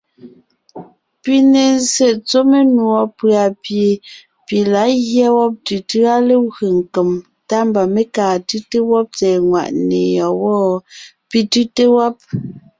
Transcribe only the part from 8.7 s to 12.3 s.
wɔ́b tsɛ̀ɛ nwàʼne yɔ́ɔn wɔ́? pi tʉ́te wɔ́b.